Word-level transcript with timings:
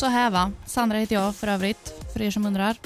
så 0.00 0.06
här 0.06 0.30
va, 0.30 0.52
Sandra 0.66 0.98
heter 0.98 1.14
jag 1.14 1.36
för 1.36 1.48
övrigt, 1.48 1.94
för 2.12 2.22
er 2.22 2.30
som 2.30 2.46
undrar. 2.46 2.76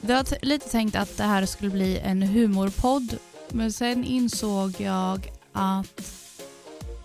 Jag 0.00 0.16
har 0.16 0.44
lite 0.44 0.68
tänkt 0.68 0.96
att 0.96 1.16
det 1.16 1.22
här 1.24 1.46
skulle 1.46 1.70
bli 1.70 1.98
en 1.98 2.22
humorpodd, 2.22 3.18
men 3.48 3.72
sen 3.72 4.04
insåg 4.04 4.80
jag 4.80 5.30
att 5.52 6.28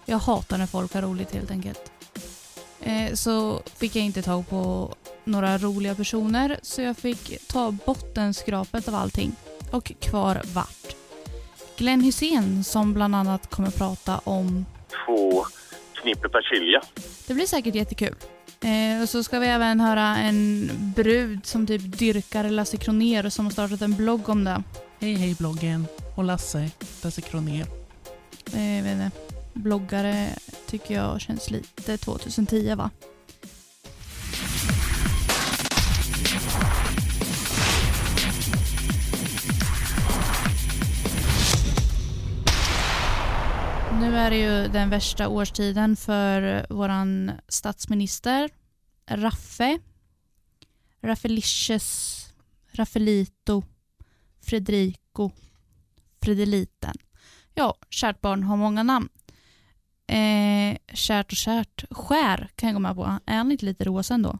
jag 0.06 0.18
hatar 0.18 0.57
när 0.57 0.66
folk 0.66 0.94
har 0.94 1.02
roligt 1.02 1.34
helt 1.34 1.52
enkelt. 1.52 1.92
Eh, 2.82 3.14
så 3.14 3.62
fick 3.78 3.96
jag 3.96 4.06
inte 4.06 4.21
tag 4.21 4.50
på 4.50 4.94
några 5.24 5.57
roliga 5.57 5.96
personer, 5.96 6.60
så 6.61 6.82
jag 6.82 6.98
fick 6.98 7.48
ta 7.48 7.71
bottenskrapet 7.71 8.88
av 8.88 8.96
allting. 8.96 9.36
Och 9.71 9.92
kvar 10.00 10.42
vart 10.54 10.96
Glenn 11.78 12.02
Hussein 12.02 12.64
som 12.64 12.93
bland 12.93 13.16
annat 13.16 13.50
kommer 13.50 13.71
prata 13.71 14.18
om 14.24 14.66
två 15.06 15.46
knippe 15.93 16.29
persilja. 16.29 16.82
Det 17.28 17.34
blir 17.34 17.46
säkert 17.46 17.75
jättekul. 17.75 18.16
Eh, 18.61 19.02
och 19.02 19.10
så 19.10 19.24
ska 19.24 19.39
vi 19.39 19.47
även 19.47 19.79
höra 19.79 20.18
en 20.18 20.71
brud 20.96 21.46
som 21.46 21.68
typ 21.68 21.97
dyrkar 21.97 22.50
Lasse 22.50 22.78
Kronér 22.78 23.30
som 23.30 23.46
har 23.46 23.52
startat 23.52 23.82
en 23.82 23.96
blogg 23.96 24.30
om 24.30 24.43
det. 24.43 24.64
Hej 25.00 25.14
hej 25.14 25.36
bloggen 25.39 25.88
och 26.16 26.24
Lasse, 26.24 26.71
Lasse 27.04 27.21
Kronér. 27.21 27.66
Eh, 28.54 28.75
jag 28.75 28.83
vet 28.83 28.93
inte. 28.93 29.11
Bloggare 29.54 30.30
tycker 30.68 30.96
jag 30.96 31.21
känns 31.21 31.52
lite 31.52 31.97
2010 31.97 32.75
va? 32.75 32.89
Nu 44.17 44.23
är 44.23 44.29
det 44.29 44.37
ju 44.37 44.67
den 44.67 44.89
värsta 44.89 45.27
årstiden 45.27 45.95
för 45.95 46.65
våran 46.69 47.31
statsminister 47.47 48.49
Raffe. 49.09 49.79
Raffelicious, 51.01 52.25
Raffelito, 52.71 53.63
Fredrico, 54.41 55.31
Fredeliten. 56.21 56.95
Ja, 57.53 57.75
kärt 57.89 58.21
barn 58.21 58.43
har 58.43 58.57
många 58.57 58.83
namn. 58.83 59.09
Eh, 60.07 60.77
kärt 60.93 61.31
och 61.31 61.38
kärt. 61.38 61.85
Skär 61.91 62.49
kan 62.55 62.67
jag 62.69 62.75
gå 62.75 62.79
med 62.79 62.95
på. 62.95 63.19
Är 63.25 63.38
han 63.38 63.51
inte 63.51 63.65
lite 63.65 63.83
rosa 63.83 64.13
ändå? 64.13 64.39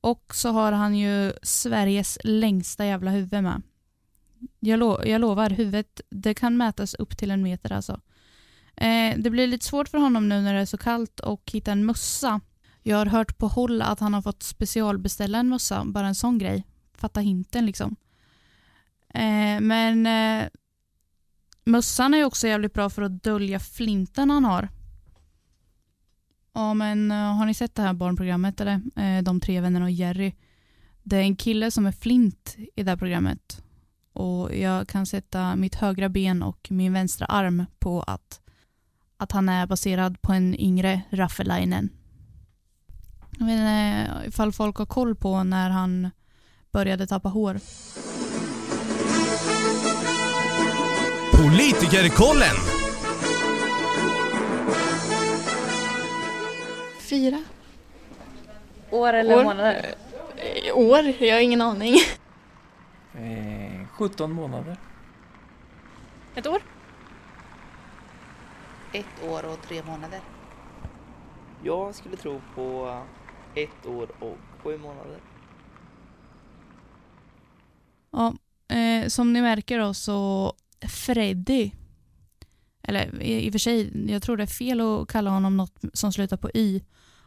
Och 0.00 0.34
så 0.34 0.50
har 0.50 0.72
han 0.72 0.94
ju 0.94 1.32
Sveriges 1.42 2.18
längsta 2.24 2.86
jävla 2.86 3.10
huvud 3.10 3.42
med. 3.42 3.62
Jag, 4.60 4.78
lo 4.78 5.04
jag 5.04 5.20
lovar, 5.20 5.50
huvudet 5.50 6.00
det 6.10 6.34
kan 6.34 6.56
mätas 6.56 6.94
upp 6.94 7.16
till 7.18 7.30
en 7.30 7.42
meter 7.42 7.72
alltså. 7.72 8.00
Eh, 8.82 9.18
det 9.18 9.30
blir 9.30 9.46
lite 9.46 9.66
svårt 9.66 9.88
för 9.88 9.98
honom 9.98 10.28
nu 10.28 10.40
när 10.40 10.54
det 10.54 10.60
är 10.60 10.66
så 10.66 10.78
kallt 10.78 11.20
och 11.20 11.50
hitta 11.52 11.72
en 11.72 11.86
mössa. 11.86 12.40
Jag 12.82 12.96
har 12.96 13.06
hört 13.06 13.38
på 13.38 13.48
håll 13.48 13.82
att 13.82 14.00
han 14.00 14.14
har 14.14 14.22
fått 14.22 14.42
specialbeställa 14.42 15.38
en 15.38 15.48
mössa, 15.48 15.84
bara 15.84 16.06
en 16.06 16.14
sån 16.14 16.38
grej. 16.38 16.66
Fatta 16.94 17.20
hinten 17.20 17.66
liksom. 17.66 17.96
Eh, 19.14 19.60
men 19.60 20.06
eh, 20.06 20.48
mössan 21.64 22.14
är 22.14 22.24
också 22.24 22.48
jävligt 22.48 22.74
bra 22.74 22.90
för 22.90 23.02
att 23.02 23.22
dölja 23.22 23.60
flinten 23.60 24.30
han 24.30 24.44
har. 24.44 24.68
Ja 26.54 26.74
men 26.74 27.10
eh, 27.10 27.36
har 27.36 27.46
ni 27.46 27.54
sett 27.54 27.74
det 27.74 27.82
här 27.82 27.92
barnprogrammet 27.92 28.60
eller? 28.60 28.80
Eh, 28.96 29.22
de 29.22 29.40
tre 29.40 29.60
vännerna 29.60 29.84
och 29.84 29.90
Jerry. 29.90 30.34
Det 31.02 31.16
är 31.16 31.22
en 31.22 31.36
kille 31.36 31.70
som 31.70 31.86
är 31.86 31.92
flint 31.92 32.56
i 32.76 32.82
det 32.82 32.90
här 32.90 32.96
programmet. 32.96 33.64
Och 34.12 34.56
jag 34.56 34.88
kan 34.88 35.06
sätta 35.06 35.56
mitt 35.56 35.74
högra 35.74 36.08
ben 36.08 36.42
och 36.42 36.68
min 36.70 36.92
vänstra 36.92 37.26
arm 37.26 37.64
på 37.78 38.02
att 38.02 38.41
att 39.22 39.32
han 39.32 39.48
är 39.48 39.66
baserad 39.66 40.22
på 40.22 40.32
en 40.32 40.60
yngre 40.60 41.02
Raffelainen. 41.10 41.90
Jag 43.38 43.46
vet 43.46 43.54
inte 43.54 44.28
ifall 44.28 44.52
folk 44.52 44.76
har 44.76 44.86
koll 44.86 45.14
på 45.14 45.44
när 45.44 45.70
han 45.70 46.10
började 46.72 47.06
tappa 47.06 47.28
hår. 47.28 47.60
Politikerkollen! 51.32 52.56
Fyra 57.00 57.42
År 58.90 59.12
eller 59.12 59.36
År. 59.36 59.44
månader? 59.44 59.94
Eh, 60.36 60.76
år? 60.78 61.22
Jag 61.22 61.34
har 61.34 61.40
ingen 61.40 61.60
aning. 61.60 61.94
Eh, 63.14 63.86
17 63.92 64.32
månader. 64.32 64.76
Ett 66.34 66.46
år? 66.46 66.62
Ett 68.94 69.24
år 69.28 69.44
och 69.44 69.62
tre 69.62 69.82
månader. 69.82 70.20
Jag 71.64 71.94
skulle 71.94 72.16
tro 72.16 72.40
på 72.54 72.98
ett 73.54 73.86
år 73.86 74.10
och 74.22 74.38
sju 74.62 74.78
månader. 74.78 75.20
Ja, 78.10 78.34
eh, 78.76 79.08
som 79.08 79.32
ni 79.32 79.42
märker 79.42 79.78
då 79.78 79.94
så 79.94 80.52
Freddy, 80.88 81.70
eller 82.82 83.22
i, 83.22 83.46
i 83.46 83.48
och 83.48 83.52
för 83.52 83.58
sig, 83.58 84.10
jag 84.10 84.22
tror 84.22 84.36
det 84.36 84.42
är 84.42 84.46
fel 84.46 84.80
att 84.80 85.08
kalla 85.08 85.30
honom 85.30 85.56
något 85.56 85.80
som 85.92 86.12
slutar 86.12 86.36
på 86.36 86.50
y. 86.54 86.80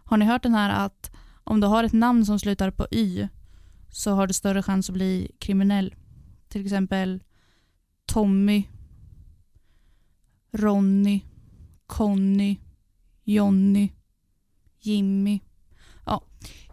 Har 0.05 0.17
ni 0.17 0.25
hört 0.25 0.43
den 0.43 0.53
här 0.53 0.85
att 0.85 1.11
om 1.43 1.59
du 1.59 1.67
har 1.67 1.83
ett 1.83 1.93
namn 1.93 2.25
som 2.25 2.39
slutar 2.39 2.71
på 2.71 2.87
y 2.91 3.27
så 3.89 4.11
har 4.11 4.27
du 4.27 4.33
större 4.33 4.63
chans 4.63 4.89
att 4.89 4.93
bli 4.93 5.31
kriminell? 5.39 5.95
Till 6.47 6.65
exempel 6.65 7.23
Tommy, 8.05 8.67
Ronny, 10.51 11.21
Conny, 11.87 12.59
Jonny, 13.23 13.91
Jimmy. 14.81 15.39
Ja, 16.05 16.23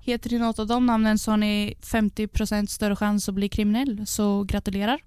heter 0.01 0.31
ni 0.31 0.39
något 0.39 0.59
av 0.59 0.67
de 0.67 0.87
namnen 0.87 1.19
så 1.19 1.31
har 1.31 1.39
ni 1.39 1.75
50% 1.81 2.67
större 2.67 2.97
chans 2.97 3.29
att 3.29 3.35
bli 3.35 3.49
kriminell, 3.49 4.07
så 4.07 4.45
gratulerar. 4.45 5.01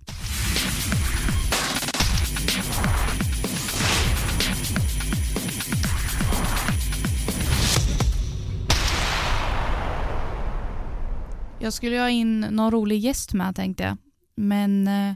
Jag 11.60 11.74
skulle 11.74 12.00
ha 12.00 12.10
in 12.10 12.40
någon 12.40 12.72
rolig 12.72 13.00
gäst 13.00 13.34
med 13.34 13.56
tänkte 13.56 13.84
jag. 13.84 13.98
Men 14.36 14.88
eh, 14.88 15.16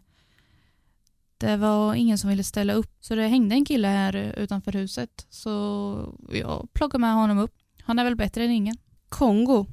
det 1.40 1.58
var 1.58 1.94
ingen 1.94 2.18
som 2.18 2.30
ville 2.30 2.44
ställa 2.44 2.74
upp. 2.74 2.92
Så 3.00 3.16
det 3.16 3.28
hängde 3.28 3.56
en 3.56 3.66
kille 3.66 3.88
här 3.88 4.16
utanför 4.38 4.72
huset. 4.72 5.28
Så 5.30 6.16
jag 6.32 6.70
plockade 6.74 7.02
med 7.02 7.14
honom 7.14 7.38
upp. 7.38 7.54
Han 7.84 8.00
är 8.00 8.04
väl 8.04 8.16
bättre 8.16 8.44
än 8.44 8.52
ingen. 8.52 8.78
Kongo. 9.10 9.66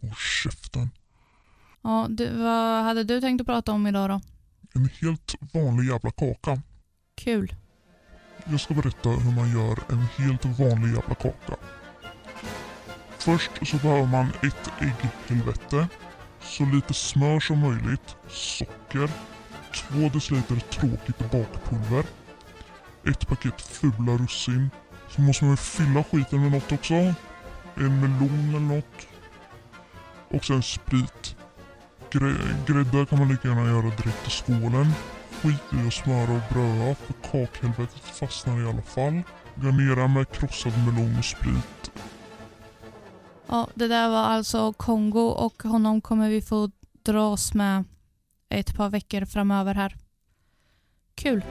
Åh 0.00 0.14
käften. 0.42 0.90
Ja, 1.82 2.06
du, 2.10 2.30
vad 2.30 2.84
hade 2.84 3.04
du 3.04 3.20
tänkt 3.20 3.40
att 3.40 3.46
prata 3.46 3.72
om 3.72 3.86
idag 3.86 4.10
då? 4.10 4.20
En 4.74 4.88
helt 5.00 5.34
vanlig 5.52 5.90
jävla 5.90 6.10
kaka. 6.10 6.62
Kul. 7.14 7.54
Jag 8.44 8.60
ska 8.60 8.74
berätta 8.74 9.08
hur 9.08 9.32
man 9.36 9.52
gör 9.52 9.78
en 9.88 10.06
helt 10.16 10.44
vanlig 10.44 10.94
jävla 10.94 11.14
kaka. 11.14 11.56
Först 13.18 13.50
så 13.66 13.76
behöver 13.76 14.06
man 14.06 14.26
ett 14.26 14.70
ägghelvete, 14.80 15.88
så 16.42 16.64
lite 16.64 16.94
smör 16.94 17.40
som 17.40 17.58
möjligt, 17.58 18.16
socker, 18.28 19.10
två 19.74 20.08
deciliter 20.08 20.56
tråkigt 20.56 21.18
bakpulver, 21.18 22.04
ett 23.06 23.28
paket 23.28 23.60
fula 23.60 24.12
russin. 24.12 24.70
Så 25.08 25.20
måste 25.20 25.44
man 25.44 25.52
ju 25.52 25.56
fylla 25.56 26.04
skiten 26.04 26.42
med 26.42 26.52
något 26.52 26.72
också. 26.72 26.94
En 26.94 28.00
melon 28.00 28.48
eller 28.48 28.60
något. 28.60 29.06
Och 30.30 30.44
sen 30.44 30.62
sprit. 30.62 31.36
Grä- 32.10 32.64
Grädde 32.66 33.06
kan 33.06 33.18
man 33.18 33.28
lika 33.28 33.48
gärna 33.48 33.66
göra 33.68 33.82
direkt 33.82 34.26
i 34.26 34.30
skålen. 34.30 34.92
Skit 35.42 35.62
i 35.72 35.86
att 35.86 35.94
smöra 35.94 36.32
och 36.32 36.54
bröda 36.54 36.94
för 36.94 37.12
kakhelvetet 37.30 38.00
fastnar 38.02 38.60
i 38.60 38.68
alla 38.68 38.82
fall. 38.82 39.22
Garnera 39.54 40.08
med 40.08 40.30
krossad 40.32 40.72
melon 40.86 41.18
och 41.18 41.24
sprit. 41.24 41.90
Ja, 43.46 43.68
det 43.74 43.88
där 43.88 44.08
var 44.08 44.22
alltså 44.22 44.72
Kongo 44.72 45.20
och 45.20 45.62
honom 45.62 46.00
kommer 46.00 46.28
vi 46.28 46.42
få 46.42 46.70
dras 47.02 47.54
med 47.54 47.84
ett 48.54 48.76
par 48.76 48.90
veckor 48.90 49.24
framöver 49.24 49.74
här. 49.74 49.94
Kul. 51.14 51.44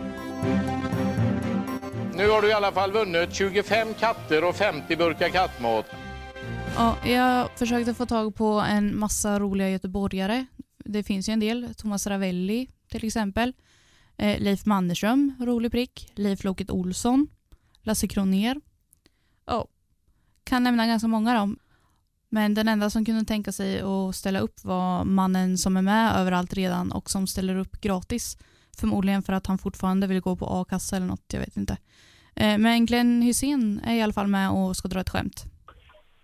Nu 2.15 2.29
har 2.29 2.41
du 2.41 2.49
i 2.49 2.53
alla 2.53 2.71
fall 2.71 2.91
vunnit 2.91 3.33
25 3.33 3.93
katter 3.93 4.43
och 4.43 4.55
50 4.55 4.95
burkar 4.95 5.29
kattmat. 5.29 5.85
Ja, 6.75 6.97
jag 7.05 7.49
försökte 7.55 7.93
få 7.93 8.05
tag 8.05 8.35
på 8.35 8.45
en 8.45 8.99
massa 8.99 9.39
roliga 9.39 9.69
göteborgare. 9.69 10.45
Det 10.77 11.03
finns 11.03 11.29
ju 11.29 11.33
en 11.33 11.39
del. 11.39 11.73
Thomas 11.77 12.07
Ravelli 12.07 12.69
till 12.89 13.07
exempel. 13.07 13.53
Eh, 14.17 14.39
Leif 14.39 14.65
Mannerström, 14.65 15.35
rolig 15.39 15.71
prick. 15.71 16.11
Leif 16.15 16.43
Loket 16.43 16.71
Olsson. 16.71 17.27
Lasse 17.81 18.07
Kronér. 18.07 18.61
Ja, 19.45 19.67
kan 20.43 20.63
nämna 20.63 20.87
ganska 20.87 21.07
många 21.07 21.33
dem. 21.33 21.59
Men 22.37 22.53
den 22.53 22.67
enda 22.67 22.89
som 22.89 23.05
kunde 23.05 23.25
tänka 23.25 23.51
sig 23.51 23.71
att 23.81 24.15
ställa 24.15 24.39
upp 24.39 24.57
var 24.63 25.05
mannen 25.05 25.57
som 25.57 25.77
är 25.77 25.81
med 25.81 26.05
överallt 26.21 26.53
redan 26.53 26.91
och 26.91 27.09
som 27.09 27.27
ställer 27.27 27.55
upp 27.63 27.73
gratis. 27.81 28.25
Förmodligen 28.79 29.21
för 29.23 29.33
att 29.33 29.47
han 29.47 29.57
fortfarande 29.57 30.07
vill 30.07 30.21
gå 30.27 30.35
på 30.35 30.45
a-kassa 30.45 30.95
eller 30.95 31.07
något, 31.13 31.27
jag 31.33 31.39
vet 31.39 31.57
inte. 31.57 31.75
Eh, 32.41 32.57
men 32.65 32.85
Glenn 32.85 33.21
Hussein 33.21 33.81
är 33.89 33.95
i 33.95 34.01
alla 34.01 34.13
fall 34.13 34.27
med 34.27 34.47
och 34.49 34.75
ska 34.75 34.87
dra 34.87 34.99
ett 34.99 35.13
skämt. 35.13 35.37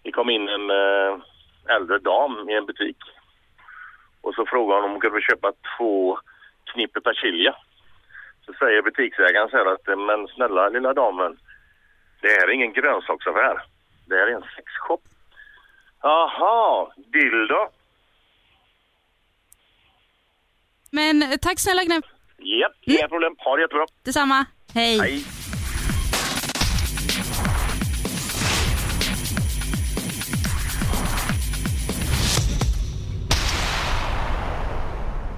Det 0.04 0.12
kom 0.12 0.30
in 0.30 0.46
en, 0.56 0.68
eh, 0.82 1.12
äldre 1.76 1.98
dam 2.00 2.50
i 2.50 2.54
en 2.54 2.66
butik. 2.66 3.02
Och 4.22 4.34
så 4.36 4.46
frågade 4.46 4.76
hon 4.78 4.86
om 4.86 4.92
hon 4.92 5.02
kunde 5.02 5.18
få 5.18 5.22
köpa 5.32 5.50
två 5.78 6.20
knippe 6.74 7.02
persilja. 7.02 7.56
Så 8.46 8.54
säger 8.54 8.82
butiksägaren 8.82 9.50
så 9.50 9.58
här 9.58 9.74
att 9.74 9.88
eh, 9.88 9.98
men 10.08 10.28
snälla 10.28 10.70
lilla 10.70 10.94
damen, 10.94 11.32
det 12.22 12.28
här 12.28 12.48
är 12.48 12.52
ingen 12.52 12.74
grönsaksaffär. 12.74 13.58
Det 14.08 14.16
här 14.16 14.28
är 14.28 14.36
en 14.36 14.50
sexshop. 14.56 15.04
Jaha, 16.02 16.92
dildo. 16.96 17.72
Men 20.92 21.24
eh, 21.24 21.38
tack 21.42 21.60
snälla 21.60 21.84
Gnäpp. 21.84 22.06
Japp, 22.38 22.74
inga 22.82 23.08
problem. 23.08 23.36
Ha 23.38 23.56
det 23.56 23.62
jättebra. 23.62 23.86
Detsamma. 24.04 24.46
Hej. 24.74 25.00
Hej. 25.00 25.24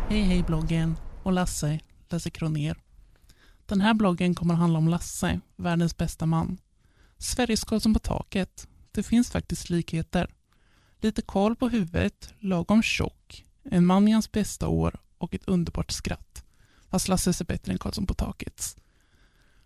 Hej 0.10 0.22
hej 0.22 0.44
bloggen 0.44 0.96
och 1.24 1.32
Lasse 1.32 1.80
läser 2.10 2.30
Kroner. 2.30 2.78
Den 3.66 3.82
här 3.82 3.94
bloggen 3.94 4.36
kommer 4.36 4.54
att 4.54 4.60
handla 4.60 4.80
om 4.80 4.88
Lasse, 4.88 5.40
världens 5.56 5.98
bästa 5.98 6.26
man. 6.26 6.58
Sveriges 7.18 7.64
Karlsson 7.64 7.94
på 7.94 8.00
taket. 8.00 8.68
Det 8.92 9.04
finns 9.04 9.32
faktiskt 9.32 9.70
likheter. 9.70 10.28
Lite 11.02 11.22
koll 11.22 11.56
på 11.56 11.70
huvudet, 11.70 12.34
lagom 12.40 12.84
tjock, 12.84 13.46
en 13.64 13.86
man 13.86 14.08
i 14.08 14.12
hans 14.12 14.32
bästa 14.32 14.68
år 14.68 15.00
och 15.18 15.34
ett 15.34 15.48
underbart 15.48 15.92
skratt. 15.92 16.44
Fast 16.90 17.08
Lasse 17.08 17.30
är 17.30 17.44
bättre 17.46 17.72
än 17.72 17.80
Karlsson 17.80 18.06
på 18.06 18.14
taket. 18.14 18.82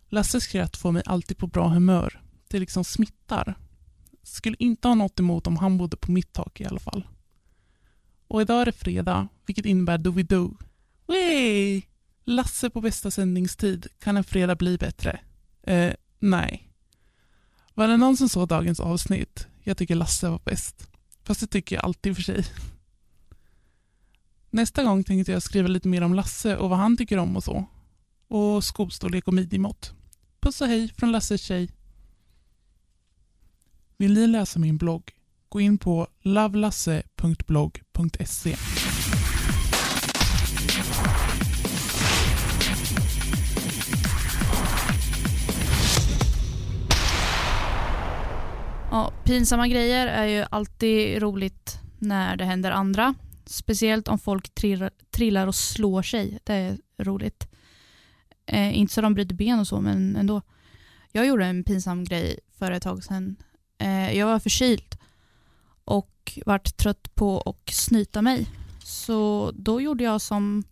Lasses 0.10 0.44
skratt 0.44 0.78
får 0.78 0.92
mig 0.92 1.04
alltid 1.06 1.38
på 1.38 1.48
bra 1.48 1.68
humör. 1.68 2.22
Det 2.48 2.60
liksom 2.60 2.84
smittar. 2.84 3.56
Skulle 4.24 4.56
inte 4.60 4.88
ha 4.88 4.96
något 4.96 5.20
emot 5.20 5.48
om 5.48 5.58
han 5.58 5.78
bodde 5.78 5.98
på 5.98 6.12
mitt 6.12 6.34
tak 6.34 6.62
i 6.62 6.66
alla 6.66 6.80
fall. 6.80 7.08
Och 8.28 8.42
idag 8.42 8.62
är 8.62 8.66
det 8.66 8.72
fredag, 8.72 9.28
vilket 9.46 9.66
innebär 9.66 9.98
Doobidoo. 9.98 10.58
Yay! 11.08 11.82
Lasse 12.24 12.70
på 12.70 12.82
bästa 12.82 13.12
sändningstid. 13.12 13.88
Kan 14.00 14.18
en 14.18 14.24
fredag 14.24 14.56
bli 14.56 14.78
bättre? 14.78 15.20
Eh, 15.64 15.94
nej. 16.20 16.72
Var 17.74 17.88
det 17.88 17.98
någon 17.98 18.18
som 18.18 18.30
såg 18.30 18.48
dagens 18.48 18.80
avsnitt? 18.80 19.48
Jag 19.64 19.78
tycker 19.78 19.96
Lasse 19.96 20.30
var 20.30 20.42
bäst. 20.46 20.95
Fast 21.26 21.40
det 21.40 21.48
tycker 21.48 21.76
jag 21.76 21.86
alltid 21.86 22.16
för 22.16 22.24
sig. 22.24 22.46
Nästa 24.50 24.84
gång 24.84 25.04
tänkte 25.04 25.32
jag 25.32 25.44
skriva 25.44 25.68
lite 25.68 25.88
mer 25.88 26.02
om 26.02 26.14
Lasse 26.14 26.58
och 26.58 26.70
vad 26.70 26.80
han 26.80 26.98
tycker 26.98 27.18
om 27.18 27.36
och 27.36 27.44
så. 27.44 27.66
Och 28.28 28.64
skostorlek 28.64 29.28
och 29.28 29.34
midjemått. 29.34 29.94
Puss 30.40 30.62
och 30.62 30.68
hej 30.68 30.94
från 30.98 31.12
Lasses 31.12 31.42
tjej. 31.42 31.70
Vill 33.98 34.14
ni 34.14 34.28
läsa 34.28 34.60
min 34.60 34.78
blogg? 34.78 35.12
Gå 35.50 35.62
in 35.62 35.78
på 35.78 36.08
lovelasse.blogg.se. 36.22 38.56
Ja, 48.96 49.12
pinsamma 49.24 49.68
grejer 49.68 50.08
är 50.08 50.26
ju 50.26 50.46
alltid 50.50 51.22
roligt 51.22 51.80
när 52.00 52.38
det 52.38 52.46
händer 52.46 52.72
andra. 52.72 53.14
Speciellt 53.46 54.08
om 54.08 54.20
folk 54.20 54.56
trillar, 54.56 54.92
trillar 55.12 55.48
och 55.48 55.56
slår 55.56 56.02
sig. 56.02 56.40
Det 56.44 56.54
är 56.54 56.78
roligt. 56.98 57.48
Eh, 58.46 58.78
inte 58.78 58.94
så 58.94 59.02
de 59.02 59.14
bryter 59.14 59.36
ben 59.36 59.60
och 59.60 59.68
så, 59.68 59.82
men 59.82 60.16
ändå. 60.16 60.42
Jag 61.12 61.26
gjorde 61.26 61.46
en 61.46 61.64
pinsam 61.64 62.04
grej 62.04 62.40
för 62.58 62.72
ett 62.72 62.84
tag 62.84 63.04
sedan. 63.04 63.36
Eh, 63.78 64.18
jag 64.18 64.28
var 64.28 64.40
förkyld 64.40 64.98
och 65.86 66.40
vart 66.46 66.78
trött 66.78 67.16
på 67.16 67.42
att 67.42 67.74
snyta 67.74 68.22
mig. 68.22 68.48
Så 68.84 69.52
då 69.56 69.82
gjorde 69.82 70.04
jag 70.04 70.22
som, 70.22 70.64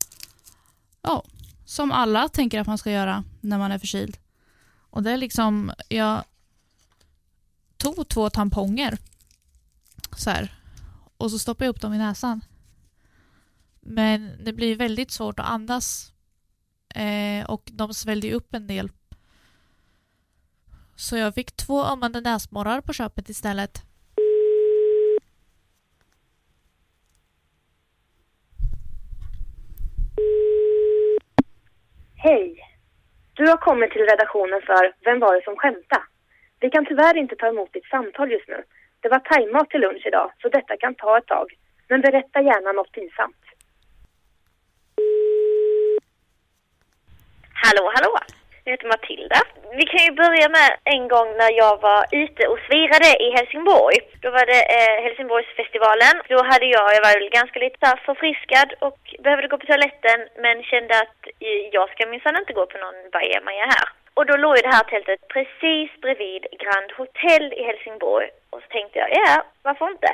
ja, 1.02 1.24
som 1.66 1.92
alla 1.92 2.30
tänker 2.30 2.60
att 2.60 2.68
man 2.68 2.78
ska 2.78 2.92
göra 2.92 3.24
när 3.42 3.58
man 3.58 3.72
är 3.72 3.80
förkyld. 3.80 4.18
Och 4.90 5.04
det 5.04 5.12
är 5.12 5.18
liksom, 5.18 5.72
jag 5.90 6.24
tog 7.84 8.08
två 8.08 8.30
tamponger 8.30 8.98
så 10.18 10.30
här, 10.30 10.52
och 11.18 11.32
så 11.32 11.40
stoppade 11.40 11.66
jag 11.66 11.70
upp 11.70 11.82
dem 11.82 11.94
i 11.94 11.98
näsan. 11.98 12.42
Men 13.82 14.44
det 14.46 14.54
blir 14.54 14.76
väldigt 14.76 15.12
svårt 15.12 15.40
att 15.40 15.50
andas 15.50 16.14
eh, 16.96 17.46
och 17.46 17.64
de 17.74 17.94
svällde 17.94 18.28
ju 18.28 18.34
upp 18.34 18.54
en 18.54 18.68
del. 18.68 18.90
Så 20.96 21.18
jag 21.18 21.34
fick 21.34 21.52
två 21.56 21.86
ömmande 21.86 22.22
näsborrar 22.22 22.82
på 22.82 22.94
köpet 22.94 23.30
istället. 23.30 23.82
Hej! 32.16 32.60
Du 33.34 33.48
har 33.50 33.58
kommit 33.58 33.92
till 33.92 34.02
redaktionen 34.02 34.62
för 34.66 34.94
Vem 35.04 35.20
var 35.20 35.36
det 35.36 35.44
som 35.44 35.56
skämtade? 35.56 36.13
Vi 36.64 36.70
kan 36.70 36.86
tyvärr 36.86 37.18
inte 37.18 37.36
ta 37.36 37.48
emot 37.48 37.74
ditt 37.74 37.90
samtal 37.96 38.32
just 38.32 38.48
nu. 38.48 38.60
Det 39.02 39.10
var 39.10 39.20
tajmat 39.20 39.70
till 39.70 39.82
lunch 39.82 40.06
idag, 40.06 40.28
så 40.42 40.50
detta 40.50 40.78
kan 40.78 40.96
ta 40.96 41.18
ett 41.18 41.28
tag. 41.36 41.48
Men 41.90 42.02
berätta 42.02 42.42
gärna 42.42 42.72
något 42.72 42.92
pinsamt. 42.92 43.44
Hallå, 47.64 47.86
hallå! 47.96 48.14
Jag 48.64 48.72
heter 48.72 48.88
Matilda. 48.88 49.40
Vi 49.80 49.86
kan 49.92 50.06
ju 50.08 50.12
börja 50.24 50.48
med 50.58 50.70
en 50.96 51.08
gång 51.14 51.30
när 51.42 51.52
jag 51.64 51.76
var 51.82 52.02
ute 52.24 52.44
och 52.52 52.60
svirade 52.68 53.10
i 53.26 53.28
Helsingborg. 53.38 53.98
Då 54.24 54.30
var 54.38 54.46
det 54.54 54.62
eh, 54.78 54.98
Helsingborgsfestivalen. 55.06 56.16
Då 56.30 56.38
hade 56.52 56.66
jag, 56.76 56.86
jag 56.96 57.04
var 57.08 57.14
väl 57.20 57.38
ganska 57.40 57.60
lite 57.60 57.78
så 57.82 57.98
förfriskad 58.06 58.70
och 58.88 59.00
behövde 59.24 59.48
gå 59.48 59.58
på 59.58 59.66
toaletten 59.66 60.20
men 60.44 60.64
kände 60.64 60.94
att 61.04 61.20
jag 61.76 61.90
ska 61.90 62.02
minsann 62.08 62.42
inte 62.42 62.54
gå 62.54 62.66
på 62.66 62.78
någon 62.78 63.00
bajamaja 63.16 63.66
här. 63.76 64.03
Och 64.14 64.26
då 64.26 64.38
låg 64.38 64.56
ju 64.58 64.62
det 64.62 64.76
här 64.76 64.84
tältet 64.84 65.28
precis 65.28 66.02
bredvid 66.02 66.42
Grand 66.64 66.92
Hotel 66.98 67.54
i 67.54 67.64
Helsingborg. 67.64 68.30
Och 68.50 68.62
så 68.62 68.68
tänkte 68.68 69.00
jag, 69.00 69.10
ja, 69.12 69.44
varför 69.64 69.88
inte? 69.88 70.08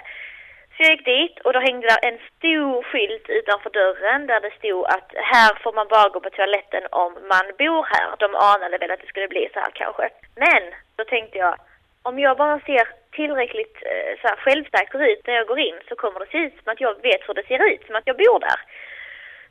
Så 0.73 0.83
jag 0.83 0.91
gick 0.91 1.05
dit 1.05 1.39
och 1.39 1.53
då 1.53 1.59
hängde 1.59 1.87
där 1.87 2.09
en 2.09 2.19
stor 2.37 2.83
skylt 2.83 3.29
utanför 3.29 3.69
dörren 3.69 4.27
där 4.27 4.39
det 4.41 4.53
stod 4.59 4.85
att 4.85 5.09
här 5.15 5.51
får 5.63 5.73
man 5.73 5.87
bara 5.87 6.09
gå 6.09 6.19
på 6.19 6.29
toaletten 6.29 6.83
om 6.91 7.13
man 7.13 7.45
bor 7.57 7.83
här. 7.93 8.07
De 8.19 8.35
anade 8.35 8.77
väl 8.77 8.91
att 8.91 9.01
det 9.01 9.07
skulle 9.07 9.27
bli 9.27 9.49
så 9.53 9.59
här 9.59 9.71
kanske. 9.73 10.09
Men 10.35 10.63
då 10.95 11.03
tänkte 11.03 11.37
jag, 11.37 11.55
om 12.03 12.19
jag 12.19 12.37
bara 12.37 12.59
ser 12.59 12.87
tillräckligt 13.11 13.77
eh, 13.91 14.11
så 14.21 14.27
här, 14.27 14.35
självsäker 14.35 14.99
ut 15.11 15.27
när 15.27 15.33
jag 15.33 15.47
går 15.47 15.59
in 15.59 15.79
så 15.89 15.95
kommer 15.95 16.19
det 16.19 16.31
se 16.31 16.37
ut 16.37 16.53
som 16.63 16.71
att 16.71 16.81
jag 16.81 17.01
vet 17.01 17.21
hur 17.27 17.33
det 17.33 17.47
ser 17.47 17.63
ut, 17.71 17.85
som 17.85 17.95
att 17.95 18.07
jag 18.07 18.17
bor 18.17 18.39
där. 18.39 18.59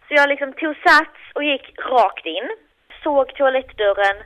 Så 0.09 0.15
jag 0.15 0.29
liksom 0.29 0.53
tog 0.53 0.75
sats 0.77 1.21
och 1.35 1.45
gick 1.45 1.67
rakt 1.79 2.27
in, 2.27 2.49
såg 3.03 3.35
toalettdörren, 3.35 4.17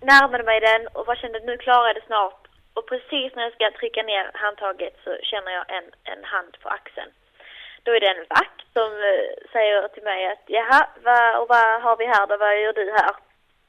närmade 0.00 0.44
mig 0.44 0.60
den 0.60 0.86
och 0.86 1.06
bara 1.06 1.16
kände 1.16 1.38
att 1.38 1.44
nu 1.44 1.56
klarar 1.56 1.86
jag 1.86 1.96
det 1.96 2.06
snart 2.06 2.42
och 2.74 2.86
precis 2.86 3.34
när 3.34 3.42
jag 3.42 3.52
ska 3.52 3.70
trycka 3.70 4.02
ner 4.02 4.30
handtaget 4.34 4.96
så 5.04 5.16
känner 5.22 5.52
jag 5.52 5.64
en, 5.76 5.88
en 6.04 6.24
hand 6.24 6.56
på 6.62 6.68
axeln. 6.68 7.10
Då 7.82 7.92
är 7.92 8.00
det 8.00 8.06
en 8.06 8.26
vakt 8.28 8.62
som 8.72 8.90
eh, 8.92 9.50
säger 9.52 9.88
till 9.88 10.02
mig 10.02 10.26
att 10.26 10.44
jaha, 10.46 10.86
vad, 11.02 11.40
och 11.40 11.48
vad 11.48 11.82
har 11.82 11.96
vi 11.96 12.06
här 12.06 12.26
då, 12.26 12.36
vad 12.36 12.60
gör 12.60 12.72
du 12.72 12.90
här? 12.90 13.14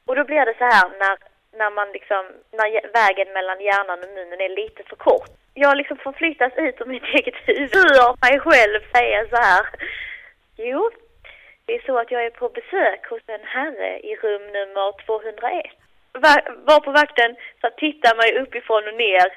Och 0.06 0.16
då 0.16 0.24
blir 0.24 0.46
det 0.46 0.58
så 0.58 0.64
här 0.64 0.90
när, 1.00 1.18
när 1.60 1.72
man 1.72 1.92
liksom, 1.92 2.26
när 2.52 2.92
vägen 2.94 3.34
mellan 3.34 3.62
hjärnan 3.62 4.04
och 4.04 4.10
munnen 4.10 4.42
är 4.42 4.50
lite 4.50 4.84
för 4.84 4.96
kort. 4.96 5.30
Jag 5.54 5.78
liksom 5.78 5.98
förflyttas 5.98 6.54
ut 6.58 6.82
ur 6.82 6.86
mitt 6.86 7.04
eget 7.04 7.36
huvud, 7.46 7.92
hör 8.00 8.16
mig 8.22 8.40
själv 8.40 8.80
säga 8.96 9.26
så 9.30 9.36
här. 9.36 9.66
Jo, 10.58 10.92
det 11.74 11.78
är 11.78 11.86
så 11.86 11.98
att 12.00 12.12
jag 12.12 12.26
är 12.26 12.30
på 12.30 12.50
besök 12.50 13.06
hos 13.10 13.22
en 13.28 13.46
herre 13.56 14.00
i 14.00 14.16
rum 14.16 14.46
nummer 14.58 15.06
201 15.06 15.66
var 16.70 16.80
på 16.80 16.92
vakten 16.92 17.36
så 17.62 17.70
tittar 17.70 18.16
mig 18.16 18.42
uppifrån 18.42 18.88
och 18.88 18.94
ner 18.94 19.28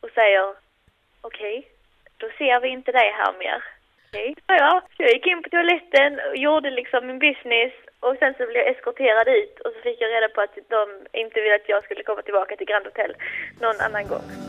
och 0.00 0.10
säger 0.10 0.44
okej, 1.20 1.58
okay, 1.58 1.70
då 2.16 2.26
ser 2.38 2.60
vi 2.60 2.68
inte 2.68 2.92
dig 2.92 3.12
här 3.20 3.32
mer. 3.38 3.64
Okej, 4.08 4.30
okay. 4.30 4.56
ja, 4.58 4.82
så 4.96 5.02
jag 5.02 5.12
gick 5.12 5.26
in 5.26 5.42
på 5.42 5.48
toaletten 5.48 6.20
och 6.28 6.36
gjorde 6.36 6.70
liksom 6.70 7.06
min 7.06 7.18
business 7.18 7.72
och 8.00 8.16
sen 8.18 8.34
så 8.34 8.46
blev 8.46 8.56
jag 8.56 8.68
eskorterad 8.68 9.28
ut 9.28 9.60
och 9.60 9.72
så 9.72 9.80
fick 9.80 10.00
jag 10.00 10.10
reda 10.10 10.28
på 10.28 10.40
att 10.40 10.58
de 10.68 10.82
inte 11.12 11.40
ville 11.40 11.54
att 11.54 11.68
jag 11.68 11.84
skulle 11.84 12.02
komma 12.02 12.22
tillbaka 12.22 12.56
till 12.56 12.66
Grand 12.66 12.84
Hotel 12.84 13.16
någon 13.60 13.80
annan 13.80 14.08
gång. 14.08 14.47